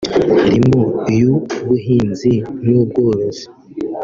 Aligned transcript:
harimo 0.41 0.81
iy’Ubuhinzi 1.13 2.33
n’Ubworozi 2.63 3.45